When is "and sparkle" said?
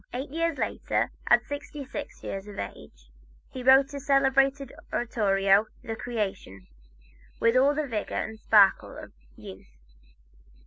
8.15-8.97